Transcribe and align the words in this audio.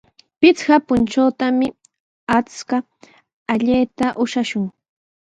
Pichqa 0.39 0.75
puntrawtami 0.87 1.67
akshu 2.37 2.77
allayta 3.51 4.05
ushashun. 4.23 4.65